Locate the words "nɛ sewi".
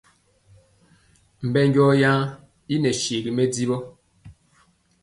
2.77-3.29